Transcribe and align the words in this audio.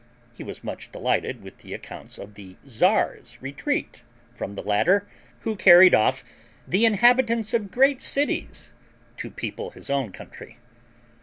He 0.33 0.41
was 0.43 0.63
much 0.63 0.91
delighted 0.91 1.43
with 1.43 1.59
the 1.59 1.75
accounts 1.75 2.17
of 2.17 2.33
the 2.33 2.55
Czar's 2.67 3.39
retreat 3.39 4.01
from 4.33 4.55
the 4.55 4.63
latter, 4.63 5.07
who 5.41 5.55
carried 5.55 5.93
off 5.93 6.23
the 6.67 6.85
inhabitants 6.85 7.53
of 7.53 7.69
great 7.69 8.01
cities 8.01 8.73
to 9.17 9.29
people 9.29 9.69
his 9.69 9.91
own 9.91 10.11
country. 10.11 10.57